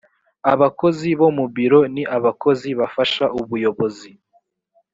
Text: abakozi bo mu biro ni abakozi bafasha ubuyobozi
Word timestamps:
abakozi 0.53 1.09
bo 1.19 1.27
mu 1.37 1.45
biro 1.55 1.81
ni 1.93 2.03
abakozi 2.17 2.69
bafasha 2.79 3.25
ubuyobozi 3.39 4.09